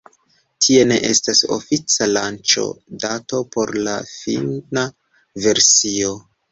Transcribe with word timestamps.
Tie 0.65 0.85
ne 0.91 0.95
estas 1.09 1.41
ofica 1.57 2.09
lanĉo-dato 2.15 3.45
por 3.57 3.75
la 3.89 3.95
fina 4.17 4.89
versio. 5.49 6.23